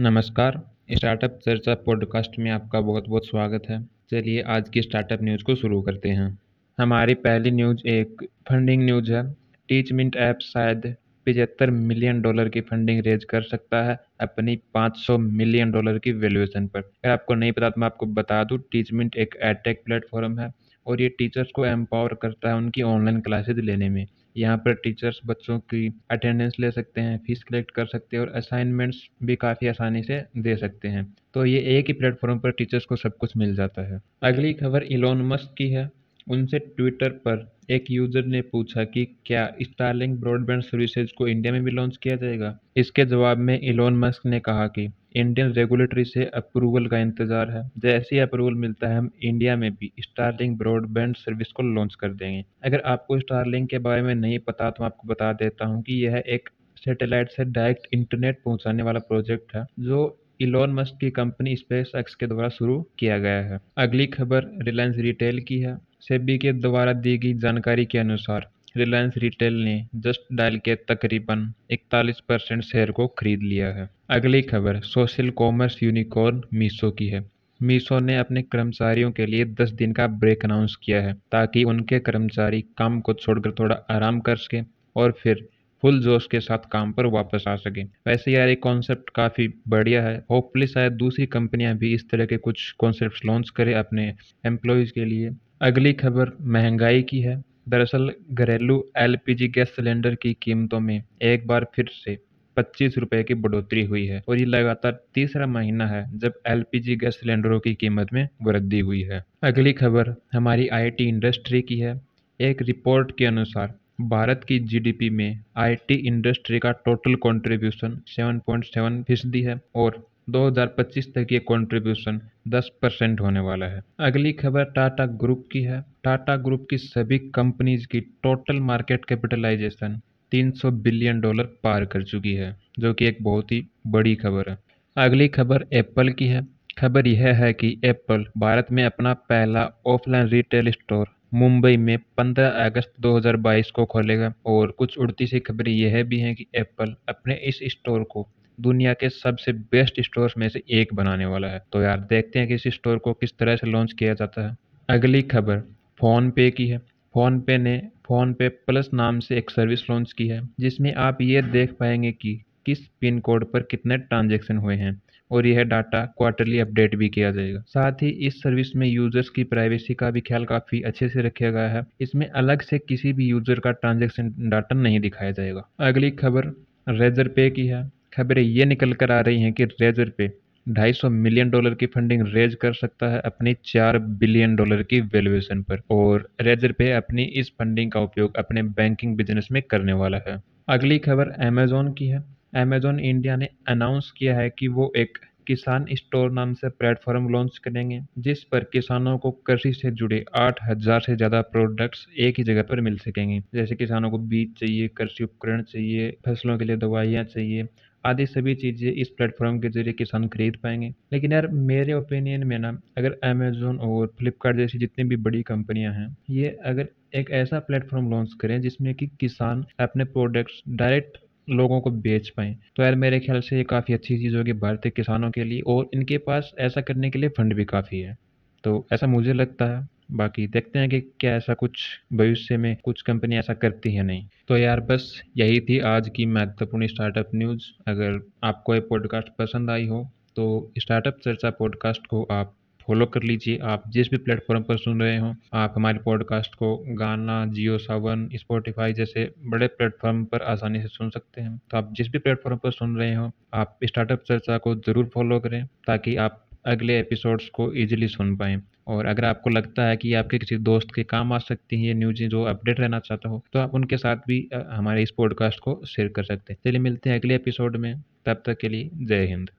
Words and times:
नमस्कार। 0.00 0.62
स्टार्टअप 0.92 1.38
चर्चा 1.44 1.74
पॉडकास्ट 1.74 2.38
में 2.38 2.50
आपका 2.50 2.80
बहुत 2.80 3.08
बहुत 3.08 3.26
स्वागत 3.26 3.62
है। 3.70 3.88
चलिए 4.10 4.42
आज 4.42 4.68
की 4.68 4.82
स्टार्टअप 4.82 5.22
न्यूज़ 5.22 5.44
को 5.44 5.54
शुरू 5.54 5.82
करते 5.82 6.08
हैं। 6.08 6.38
हमारी 6.78 7.14
पहली 7.14 7.50
न्यूज़ 7.50 7.88
एक 7.88 8.22
फंडिंग 8.48 8.82
न्यूज़ 8.82 9.12
है। 9.12 9.36
टीचमिंट 9.68 10.16
ऐप 10.16 10.38
शायद 10.40 10.96
पचहत्तर 11.26 11.70
मिलियन 11.70 12.22
डॉलर 12.22 12.48
की 12.48 12.60
फंडिंग 12.60 13.02
रेज 13.06 13.24
कर 13.24 13.42
सकता 13.42 13.82
है 13.82 14.00
अपनी 14.20 14.56
500 14.56 15.18
मिलियन 15.18 15.70
डॉलर 15.70 15.98
की 15.98 16.12
वैल्यूएशन 16.12 16.66
पर। 16.66 16.80
अगर 16.80 17.10
आपको 17.10 17.34
नहीं 17.34 17.52
पता 17.52 17.70
तो 17.70 17.80
मैं 17.80 17.86
आपको 17.86 18.06
बता 18.06 18.44
दूँ, 18.44 18.58
टीचमिंट 18.58 19.16
एक 19.16 19.34
एडटेक 19.42 19.82
प्लेटफॉर्म 19.84 20.38
है। 20.38 20.52
और 20.86 21.02
ये 21.02 21.08
टीचर्स 21.08 21.50
को 21.54 21.64
एम्पावर 21.66 22.14
करता 22.14 22.48
है 22.48 22.54
उनकी 22.54 22.82
ऑनलाइन 22.82 23.20
क्लासेज 23.20 23.58
लेने 23.58 23.88
में। 23.88 24.06
यहाँ 24.36 24.56
पर 24.56 24.74
टीचर्स 24.74 25.20
बच्चों 25.26 25.58
की 25.58 25.88
अटेंडेंस 26.10 26.54
ले 26.60 26.70
सकते 26.70 27.00
हैं 27.00 27.18
फ़ीस 27.18 27.42
कलेक्ट 27.42 27.70
कर 27.70 27.86
सकते 27.86 28.16
हैं 28.16 28.24
और 28.24 28.32
असाइनमेंट्स 28.32 28.98
भी 29.22 29.36
काफ़ी 29.36 29.68
आसानी 29.68 30.02
से 30.02 30.22
दे 30.36 30.56
सकते 30.56 30.88
हैं। 30.88 31.04
तो 31.34 31.44
ये 31.44 31.60
एक 31.78 31.86
ही 31.86 31.92
प्लेटफॉर्म 31.92 32.38
पर 32.38 32.50
टीचर्स 32.50 32.84
को 32.84 32.96
सब 32.96 33.16
कुछ 33.16 33.36
मिल 33.36 33.54
जाता 33.54 33.82
है। 33.92 34.00
अगली 34.22 34.52
खबर 34.52 34.82
इलोन 34.82 35.22
मस्क 35.22 35.54
की 35.58 35.68
है। 35.70 35.90
उनसे 36.26 36.58
ट्विटर 36.58 37.08
पर 37.08 37.52
एक 37.70 37.84
यूज़र 37.90 38.24
ने 38.24 38.40
पूछा 38.42 38.84
कि 38.84 39.04
क्या 39.26 39.46
स्टारलिंक 39.62 40.18
ब्रॉडबैंड 40.20 40.62
सर्विसेज़ 40.62 41.12
को 41.18 41.28
इंडिया 41.28 41.52
में 41.52 41.62
भी 41.64 41.70
लॉन्च 41.70 41.96
किया 41.96 42.16
जाएगा? 42.16 42.58
इसके 42.76 43.04
जवाब 43.04 43.38
में 43.38 43.58
इलोन 43.60 43.96
मस्क 43.96 44.26
ने 44.26 44.40
कहा 44.40 44.66
कि 44.66 44.88
इंडियन 45.14 45.52
रेगुलेटरी 45.52 46.04
से 46.04 46.24
अप्रूवल 46.34 46.86
का 46.86 46.98
इंतज़ार 46.98 47.50
है। 47.50 47.62
जैसे 47.78 48.14
ही 48.14 48.20
अप्रूवल 48.20 48.54
मिलता 48.56 48.88
है, 48.88 48.96
हम 48.98 49.10
इंडिया 49.22 49.56
में 49.56 49.70
भी 49.72 49.92
स्टारलिंक 50.00 50.58
ब्रॉडबैंड 50.58 51.16
सर्विस 51.16 51.52
को 51.52 51.62
लॉन्च 51.64 51.94
कर 51.94 52.12
देंगे। 52.12 52.44
अगर 52.64 52.82
आपको 52.86 53.18
स्टारलिंक 53.20 53.68
के 53.70 53.78
बारे 53.80 54.02
में 54.02 54.14
नहीं 54.14 54.38
पता 54.38 54.70
तो 54.70 54.82
मैं 54.82 54.86
आपको 54.86 55.08
बता 55.08 55.32
देता 55.34 55.66
हूँ 55.66 55.82
कि 55.82 56.04
यह 56.04 56.22
एक 56.26 56.48
सैटेलाइट 56.76 57.30
से 57.30 57.44
डायरेक्ट 57.44 57.86
इंटरनेट 57.94 58.40
पहुँचाने 58.44 58.82
वाला 58.82 59.00
प्रोजेक्ट 59.00 59.54
है, 59.56 59.64
जो 59.80 60.18
इलोन 60.40 60.72
मस्क 60.72 60.96
की 61.00 61.10
कंपनी 61.10 61.54
स्पेस 61.56 61.92
एक्स 61.96 62.14
के 62.14 62.26
द्वारा 62.26 62.48
शुरू 62.48 62.80
किया 62.98 63.18
गया 63.18 63.42
है। 63.42 63.60
अगली 63.78 64.06
खबर 64.06 64.50
रिलायंस 64.62 64.96
रिटेल 64.98 65.40
की 65.40 65.58
है। 65.60 65.76
सेबी 66.00 66.38
के 66.38 66.52
द्वारा 66.52 66.92
दी 66.94 67.16
गई 67.18 67.34
जानकारी 67.38 67.84
के 67.84 67.98
अनुसार 67.98 68.48
रिलायंस 68.76 69.14
रिटेल 69.16 69.54
ने 69.54 69.74
जस्ट 69.96 70.22
डायल 70.32 70.58
के 70.58 70.74
तकरीबन 70.88 71.52
41 71.72 72.20
परसेंट 72.20 72.62
शेयर 72.62 72.90
को 72.90 73.06
खरीद 73.08 73.42
लिया 73.42 73.68
है। 73.72 73.88
अगली 74.08 74.42
खबर, 74.42 74.80
सोशल 74.80 75.30
कॉमर्स 75.30 75.82
यूनिकॉर्न 75.82 76.42
मीशो 76.54 76.90
की 76.90 77.06
है। 77.08 77.30
मीशो 77.62 78.00
ने 78.00 78.16
अपने 78.16 78.42
कर्मचारियों 78.42 79.10
के 79.12 79.26
लिए 79.26 79.44
10 79.44 79.70
दिन 79.70 79.92
का 79.92 80.06
ब्रेक 80.06 80.44
अनाउंस 80.44 80.76
किया 80.82 81.02
है, 81.02 81.12
ताकि 81.32 81.64
उनके 81.64 81.98
कर्मचारी 81.98 82.60
काम 82.78 83.00
को 83.00 83.12
छोड़कर 83.12 83.50
थोड़ा 83.50 83.74
आराम 83.90 84.20
कर 84.20 84.36
सकें 84.36 84.64
और 84.96 85.12
फिर 85.12 85.48
फुल 85.82 86.00
जोश 86.00 86.26
के 86.30 86.40
साथ 86.40 86.58
काम 86.72 86.92
पर 86.92 87.06
वापस 87.06 87.44
आ 87.48 87.56
सके। 87.56 87.82
वैसे 87.82 88.32
यार, 88.32 88.48
ये 88.48 88.54
कॉन्सेप्ट 88.54 89.10
काफ़ी 89.10 89.48
बढ़िया 89.68 90.02
है। 90.02 90.24
होपफुली 90.30 90.66
शायद 90.66 90.92
दूसरी 90.92 91.26
कंपनियाँ 91.26 91.76
भी 91.76 91.94
इस 91.94 92.08
तरह 92.10 92.26
के 92.26 92.36
कुछ 92.36 92.70
कॉन्सेप्ट 92.72 93.26
लॉन्च 93.26 93.50
करें 93.50 93.74
अपने 93.74 94.14
एम्प्लॉयज़ 94.46 94.92
के 94.92 95.04
लिए। 95.04 95.30
अगली 95.62 95.92
खबर, 95.92 96.32
महँगाई 96.40 97.02
की 97.02 97.20
है। 97.20 97.42
दरअसल 97.68 98.12
घरेलू 98.30 98.84
एलपीजी 98.96 99.48
गैस 99.48 99.68
सिलेंडर 99.68 100.14
की 100.14 100.36
कीमतों 100.42 100.80
में 100.80 101.02
एक 101.22 101.46
बार 101.46 101.66
फिर 101.74 101.90
से 101.92 102.33
पच्चीस 102.56 102.98
रुपए 102.98 103.22
की 103.22 103.34
बढ़ोतरी 103.34 103.84
हुई 103.84 104.06
है 104.06 104.22
और 104.28 104.38
ये 104.38 104.44
लगातार 104.44 104.98
तीसरा 105.14 105.46
महीना 105.46 105.86
है 105.86 106.18
जब 106.18 106.40
एलपीजी 106.46 106.96
गैस 106.96 107.14
सिलेंडरों 107.14 107.60
की 107.60 107.74
कीमत 107.74 108.12
में 108.12 108.28
वृद्धि 108.42 108.80
हुई 108.80 109.02
है। 109.02 109.24
अगली 109.42 109.72
खबर 109.72 110.14
हमारी 110.32 110.68
आईटी 110.68 111.08
इंडस्ट्री 111.08 111.62
की 111.62 111.78
है। 111.78 112.00
एक 112.40 112.62
रिपोर्ट 112.62 113.12
के 113.18 113.24
अनुसार 113.24 113.74
भारत 114.00 114.44
की 114.48 114.58
जीडीपी 114.58 115.10
में 115.10 115.40
आईटी 115.56 115.94
इंडस्ट्री 115.94 116.58
का 116.58 116.72
टोटल 116.72 117.14
कंट्रीब्यूशन 117.14 118.00
7.7 118.06 119.02
फ़ीसदी 119.02 119.42
है 119.42 119.60
और 119.74 120.06
2025 120.30 121.14
तक 121.14 121.26
ये 121.32 121.38
कंट्रीब्यूशन 121.38 122.20
10 122.48 122.70
परसेंट 122.82 123.20
होने 123.20 123.40
वाला 123.40 123.66
है। 123.66 123.80
अगली 124.00 124.32
खबर 124.32 124.64
टाटा 124.64 125.06
ग्रुप 125.06 125.48
की 125.52 125.62
है। 125.62 125.84
टाटा 126.04 126.36
ग्रुप 126.36 126.66
की 126.70 126.78
सभी 126.78 127.18
कंपनीज़ 127.18 127.86
की 127.86 128.00
total 128.00 128.60
market 128.60 129.04
capitalisation 129.04 130.00
300 130.34 130.70
billion 130.70 131.20
dollar 131.20 131.44
पार 131.44 131.84
कर 131.84 132.02
चुकी 132.02 132.34
है, 132.34 132.56
जो 132.78 132.94
कि 132.94 133.06
एक 133.06 133.18
बहुत 133.22 133.52
ही 133.52 133.66
बड़ी 133.86 134.14
खबर 134.14 134.50
है। 134.50 134.58
अगली 134.96 135.28
खबर 135.28 135.66
एप्पल 135.72 136.08
की 136.08 136.26
है। 136.26 136.46
खबर 136.78 137.06
यह 137.06 137.34
है 137.34 137.52
कि 137.52 137.80
एप्पल 137.84 138.26
भारत 138.38 138.66
में 138.72 138.84
अपना 138.84 139.14
पहला 139.14 139.70
ऑफलाइन 139.86 140.26
रिटेल 140.26 140.70
स्टोर 140.70 141.06
मुंबई 141.34 141.76
में 141.76 141.98
15 141.98 142.48
अगस्त 142.48 142.92
2022 143.00 143.70
को 143.70 143.84
खोलेगा। 143.84 144.34
और 144.46 144.70
कुछ 144.70 144.98
उड़ती 144.98 145.26
सी 145.26 145.40
खबरें 145.40 145.72
यह 145.72 146.04
भी 146.04 146.20
हैं 146.20 146.34
कि 146.34 146.46
एप्पल 146.54 146.94
अपने 147.08 147.34
इस 147.34 147.60
स्टोर 147.64 148.02
को 148.04 148.28
दुनिया 148.60 148.94
के 148.94 149.08
सबसे 149.08 149.52
बेस्ट 149.52 150.00
स्टोर्स 150.00 150.34
में 150.38 150.48
से 150.48 150.62
एक 150.70 150.94
बनाने 150.94 151.26
वाला 151.26 151.48
है। 151.48 151.62
तो 151.72 151.82
यार, 151.82 152.00
देखते 152.00 152.38
हैं 152.38 152.48
कि 152.48 152.54
इस 152.54 152.62
स्टोर 152.66 152.98
को 152.98 153.12
किस 153.12 153.38
तरह 153.38 153.56
से 153.56 153.66
लॉन्च 153.66 153.92
किया 153.92 154.14
जाता 154.14 154.48
है। 154.48 154.56
अगली 154.88 155.22
खबर 155.22 155.58
फ़ोन 156.00 156.30
पे 156.30 156.50
की 156.50 156.68
है। 156.68 156.93
फ़ोन 157.14 157.38
पे 157.40 157.56
ने 157.58 157.76
फ़ोन 158.06 158.32
पे 158.34 158.48
प्लस 158.48 158.88
नाम 158.94 159.18
से 159.20 159.36
एक 159.38 159.50
सर्विस 159.50 159.88
लॉन्च 159.90 160.12
की 160.12 160.26
है, 160.28 160.40
जिसमें 160.60 160.92
आप 160.94 161.18
ये 161.20 161.42
देख 161.42 161.72
पाएँगे 161.72 162.10
कि 162.12 162.34
किस 162.66 162.78
पिन 163.00 163.18
कोड 163.20 163.44
पर 163.52 163.62
कितने 163.62 163.96
ट्रांजेक्शन 163.98 164.56
हुए 164.56 164.74
हैं, 164.74 165.00
और 165.30 165.46
यह 165.46 165.62
डाटा 165.64 166.04
क्वार्टरली 166.18 166.58
अपडेट 166.58 166.94
भी 166.96 167.08
किया 167.08 167.30
जाएगा। 167.30 167.62
साथ 167.66 168.02
ही 168.02 168.08
इस 168.26 168.42
सर्विस 168.42 168.74
में 168.76 168.86
यूज़र्स 168.88 169.28
की 169.28 169.44
प्राइवेसी 169.44 169.94
का 169.94 170.10
भी 170.10 170.20
ख्याल 170.20 170.44
काफ़ी 170.44 170.80
अच्छे 170.82 171.08
से 171.08 171.22
रखा 171.22 171.50
गया 171.50 171.68
है, 171.68 171.86
इसमें 172.00 172.28
अलग 172.28 172.62
से 172.62 172.78
किसी 172.78 173.12
भी 173.12 173.26
यूज़र 173.26 173.60
का 173.60 173.70
ट्रांजेक्शन 173.72 174.34
डाटा 174.40 174.76
नहीं 174.76 175.00
दिखाया 175.00 175.30
जाएगा। 175.30 175.68
अगली 175.80 176.10
खबर 176.12 176.52
रेजर 176.90 177.28
पे 177.28 177.50
की 177.50 177.66
है। 177.66 177.90
खबरें 178.14 178.42
ये 178.42 178.64
निकल 178.64 178.92
कर 178.92 179.12
आ 179.12 179.20
रही 179.20 179.42
हैं 179.42 179.52
कि 179.52 179.64
रेजर 179.64 180.08
पे 180.08 180.32
250 180.66 181.04
मिलियन 181.04 181.50
डॉलर 181.50 181.74
की 181.74 181.86
फंडिंग 181.86 182.22
रेज 182.28 182.54
कर 182.54 182.72
सकता 182.74 183.08
है 183.08 183.20
अपनी 183.22 183.54
चार 183.64 183.98
बिलियन 183.98 184.54
डॉलर 184.56 184.82
की 184.82 185.00
वैल्यूएशन 185.00 185.62
पर, 185.62 185.80
और 185.90 186.28
रेजर 186.40 186.72
पे 186.72 186.90
अपनी 186.92 187.24
इस 187.34 187.50
फंडिंग 187.50 187.90
का 187.92 188.00
उपयोग 188.00 188.36
अपने 188.36 188.62
बैंकिंग 188.62 189.16
बिज़नेस 189.16 189.48
में 189.52 189.62
करने 189.62 189.92
वाला 189.94 190.20
है। 190.28 190.40
अगली 190.68 190.98
खबर 191.00 191.30
अमेजोन 191.46 191.92
की 191.92 192.06
है। 192.06 192.22
अमेजोन 192.56 193.00
इंडिया 193.00 193.36
ने 193.36 193.48
अनाउंस 193.68 194.10
किया 194.10 194.36
है 194.36 194.50
कि 194.50 194.68
वो 194.68 194.92
एक 194.96 195.18
किसान 195.46 195.86
स्टोर 195.92 196.30
नाम 196.30 196.52
से 196.54 196.68
प्लेटफॉर्म 196.70 197.28
लॉन्च 197.28 197.58
करेंगे, 197.58 198.00
जिस 198.18 198.44
पर 198.44 198.64
किसानों 198.64 199.16
को 199.18 199.30
कृषि 199.46 199.72
से 199.72 199.90
जुड़े 199.92 200.24
आठ 200.36 200.62
हज़ार 200.62 201.00
से 201.00 201.16
ज़्यादा 201.16 201.40
प्रोडक्ट्स 201.42 202.06
एक 202.18 202.38
ही 202.38 202.44
जगह 202.44 202.62
पर 202.62 202.80
मिल 202.80 202.96
सकेंगे। 202.98 203.40
जैसे 203.54 203.74
किसानों 203.74 204.10
को 204.10 204.18
बीज 204.20 204.54
चाहिए, 204.58 204.88
कृषि 204.88 205.24
उपकरण 205.24 205.62
चाहिए, 205.62 206.10
फ़सलों 206.26 206.58
के 206.58 206.64
लिए 206.64 206.76
दवाइयाँ 206.78 207.24
चाहिए 207.24 207.66
आदि 208.04 208.26
सभी 208.26 208.54
चीज़ें 208.54 208.90
इस 208.92 209.08
प्लेटफॉर्म 209.08 209.58
के 209.60 209.68
ज़रिए 209.70 209.92
किसान 209.94 210.26
खरीद 210.28 210.56
पाएँगे। 210.62 210.92
लेकिन 211.12 211.32
यार, 211.32 211.46
मेरे 211.48 211.92
ओपिनियन 211.92 212.46
में 212.46 212.58
ना, 212.58 212.70
अगर 212.98 213.18
अमेजोन 213.24 213.78
और 213.80 214.06
फ्लिपकार्ट 214.18 214.56
जैसी 214.56 214.78
जितनी 214.78 215.04
भी 215.04 215.16
बड़ी 215.18 215.42
कंपनियाँ 215.44 215.92
हैं, 215.94 216.16
ये 216.30 216.56
अगर 216.66 216.88
एक 217.16 217.30
ऐसा 217.32 217.58
प्लेटफॉर्म 217.60 218.10
लॉन्च 218.10 218.32
करें 218.40 218.60
जिसमें 218.60 218.94
कि 218.94 219.06
किसान 219.20 219.64
अपने 219.80 220.04
प्रोडक्ट्स 220.06 220.62
डायरेक्ट 220.70 221.18
लोगों 221.48 221.80
को 221.80 221.90
बेच 222.02 222.28
पाएँ 222.28 222.54
तो 222.76 222.82
यार 222.82 222.94
मेरे 222.96 223.18
ख्याल 223.20 223.40
से 223.40 223.56
ये 223.56 223.64
काफ़ी 223.66 223.94
अच्छी 223.94 224.16
चीज़ 224.18 224.36
होगी 224.36 224.52
भारतीय 224.58 224.92
किसानों 224.92 225.30
के 225.30 225.44
लिए 225.44 225.60
और 225.68 225.88
इनके 225.94 226.18
पास 226.20 226.50
ऐसा 226.60 226.80
करने 226.80 227.10
के 227.10 227.18
लिए 227.18 227.28
फंड 227.28 227.54
भी 227.54 227.64
काफ़ी 227.66 228.00
है। 228.00 228.16
तो 228.64 228.86
ऐसा 228.92 229.06
मुझे 229.06 229.32
लगता 229.32 229.64
है। 229.68 229.86
बाकी 230.08 230.46
देखते 230.46 230.78
हैं 230.78 230.88
कि 230.88 231.00
क्या 231.20 231.34
ऐसा 231.36 231.54
कुछ 231.54 231.86
भविष्य 232.12 232.56
में 232.56 232.76
कुछ 232.84 233.02
कंपनी 233.02 233.36
ऐसा 233.36 233.54
करती 233.54 233.94
है 233.94 234.02
नहीं। 234.02 234.26
तो 234.48 234.56
यार 234.56 234.80
बस 234.80 235.22
यही 235.36 235.60
थी 235.60 235.78
आज 235.86 236.08
की 236.08 236.26
महत्वपूर्ण 236.26 236.86
स्टार्टअप 236.86 237.30
न्यूज़ 237.34 237.70
अगर 237.88 238.20
आपको 238.44 238.74
ये 238.74 238.80
पॉडकास्ट 238.80 239.28
पसंद 239.38 239.70
आई 239.70 239.86
हो 239.86 240.08
तो 240.36 240.72
स्टार्टअप 240.78 241.18
चर्चा 241.24 241.50
पॉडकास्ट 241.50 242.06
को 242.06 242.22
आप 242.32 242.54
फॉलो 242.88 243.06
कर 243.06 243.22
लीजिए। 243.22 243.58
आप 243.64 243.82
जिस 243.88 244.08
भी 244.10 244.16
प्लेटफॉर्म 244.16 244.62
पर 244.62 244.76
सुन 244.76 245.00
रहे 245.02 245.16
हो, 245.18 245.34
आप 245.54 245.74
हमारे 245.76 245.98
पॉडकास्ट 245.98 246.54
को 246.54 246.76
गाना, 246.88 247.44
जियो 247.46 247.76
सावन 247.78 248.28
स्पॉटिफाई 248.34 248.92
जैसे 248.92 249.24
बड़े 249.44 249.66
प्लेटफॉर्म 249.66 250.24
पर 250.24 250.42
आसानी 250.42 250.80
से 250.82 250.88
सुन 250.88 251.10
सकते 251.10 251.40
हैं। 251.40 251.56
तो 251.70 251.76
आप 251.76 251.92
जिस 251.92 252.08
भी 252.08 252.18
प्लेटफॉर्म 252.18 252.56
पर 252.56 252.70
सुन 252.72 252.96
रहे 252.96 253.14
हो, 253.14 253.30
आप 253.54 253.78
स्टार्टअप 253.84 254.24
चर्चा 254.28 254.58
को 254.58 254.74
ज़रूर 254.76 255.10
फॉलो 255.14 255.40
करें, 255.40 255.64
ताकि 255.86 256.16
आप 256.16 256.43
अगले 256.64 256.98
एपिसोड्स 257.00 257.48
को 257.48 257.72
ईजिली 257.74 258.08
सुन 258.08 258.36
पाएँ। 258.36 258.60
और 258.86 259.06
अगर 259.06 259.24
आपको 259.24 259.50
लगता 259.50 259.86
है 259.86 259.96
कि 259.96 260.12
आपके 260.14 260.38
किसी 260.38 260.56
दोस्त 260.58 260.94
के 260.94 261.02
काम 261.04 261.32
आ 261.32 261.38
सकती 261.40 261.76
हैं 261.76 261.86
ये 261.86 261.94
न्यूज़ें 261.94 262.28
जो 262.28 262.42
अपडेट 262.44 262.80
रहना 262.80 262.98
चाहता 263.00 263.28
हो 263.28 263.42
तो 263.52 263.58
आप 263.58 263.74
उनके 263.74 263.96
साथ 263.96 264.16
भी 264.28 264.48
हमारे 264.54 265.02
इस 265.02 265.10
पॉडकास्ट 265.10 265.60
को 265.60 265.80
शेयर 265.86 266.08
कर 266.08 266.24
सकते 266.24 266.52
हैं। 266.52 266.58
चलिए 266.64 266.80
मिलते 266.80 267.10
हैं 267.10 267.18
अगले 267.18 267.34
एपिसोड 267.34 267.76
में। 267.76 267.94
तब 268.26 268.42
तक 268.46 268.58
के 268.60 268.68
लिए 268.68 268.90
जय 268.96 269.26
हिंद। 269.26 269.50